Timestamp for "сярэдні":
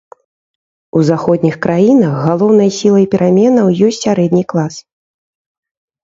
4.05-4.41